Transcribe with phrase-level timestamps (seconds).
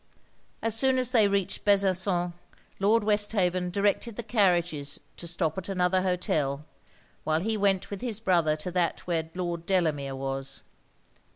[0.63, 2.33] As soon as they reached Besançon,
[2.79, 6.65] Lord Westhaven directed the carriages to stop at another hotel,
[7.23, 10.63] while he went with his brother to that where Lord Delamere was.